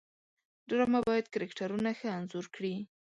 ډرامه 0.69 0.99
باید 1.07 1.25
کرکټرونه 1.33 1.89
ښه 1.99 2.07
انځور 2.17 2.45
کړي 2.55 2.75